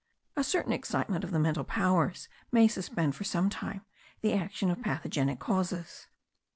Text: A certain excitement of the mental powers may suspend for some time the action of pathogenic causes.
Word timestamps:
A 0.35 0.43
certain 0.43 0.71
excitement 0.73 1.23
of 1.23 1.29
the 1.29 1.37
mental 1.37 1.63
powers 1.63 2.27
may 2.51 2.67
suspend 2.67 3.13
for 3.15 3.23
some 3.23 3.51
time 3.51 3.85
the 4.21 4.33
action 4.33 4.71
of 4.71 4.81
pathogenic 4.81 5.37
causes. 5.37 6.07